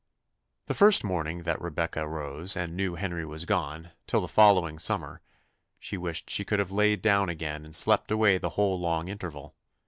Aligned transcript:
The 0.65 0.73
first 0.73 1.03
morning 1.03 1.43
that 1.43 1.61
Rebecca 1.61 2.07
rose 2.07 2.57
and 2.57 2.73
knew 2.75 2.95
Henry 2.95 3.23
was 3.23 3.45
gone 3.45 3.91
till 4.07 4.19
the 4.19 4.27
following 4.27 4.79
summer, 4.79 5.21
she 5.77 5.95
wished 5.95 6.27
she 6.27 6.43
could 6.43 6.57
have 6.57 6.71
laid 6.71 7.03
down 7.03 7.29
again 7.29 7.63
and 7.63 7.75
slept 7.75 8.09
away 8.09 8.39
the 8.39 8.49
whole 8.57 8.79
long 8.79 9.09
interval. 9.09 9.53